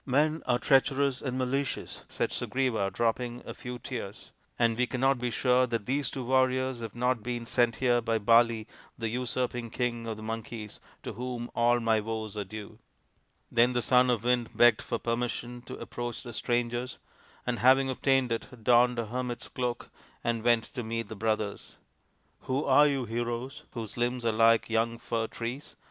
"Men 0.17 0.41
are 0.47 0.57
treacherous 0.57 1.21
and 1.21 1.37
malicious," 1.37 2.05
said 2.09 2.31
Sugriva, 2.31 2.89
dropping 2.91 3.43
a 3.45 3.53
few 3.53 3.77
tears," 3.77 4.31
and 4.57 4.75
we 4.75 4.87
cannot 4.87 5.19
be 5.19 5.29
sure 5.29 5.67
that 5.67 5.85
these 5.85 6.09
two 6.09 6.23
warriors 6.25 6.79
have 6.79 6.95
not 6.95 7.21
been 7.21 7.45
sent 7.45 7.75
here 7.75 8.01
by 8.01 8.17
Bali, 8.17 8.65
the 8.97 9.09
usurping 9.09 9.69
King 9.69 10.07
of 10.07 10.17
the 10.17 10.23
Monkeys, 10.23 10.79
to 11.03 11.13
whom 11.13 11.51
all 11.53 11.79
my 11.79 11.99
woes 11.99 12.35
are 12.35 12.43
due." 12.43 12.79
Then 13.51 13.73
the 13.73 13.81
Son 13.83 14.09
of 14.09 14.23
the 14.23 14.29
Wind 14.29 14.49
begged 14.57 14.81
for 14.81 14.97
permission 14.97 15.61
to 15.67 15.77
approach 15.77 16.23
the 16.23 16.33
strangers, 16.33 16.97
and, 17.45 17.59
having 17.59 17.87
obtained 17.87 18.31
it, 18.31 18.63
donned 18.63 18.97
a 18.97 19.05
hermit's 19.05 19.47
cloak 19.49 19.91
and 20.23 20.43
went 20.43 20.63
to 20.73 20.81
meet 20.81 21.09
the 21.09 21.15
brothers." 21.15 21.77
Who 22.49 22.65
are 22.65 22.87
you, 22.87 23.05
heroes, 23.05 23.65
whose 23.73 23.97
limbs 23.97 24.25
are 24.25 24.31
like 24.31 24.67
young 24.67 24.97
fir 24.97 25.27
trees? 25.27 25.75